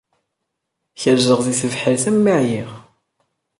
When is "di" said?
1.45-1.53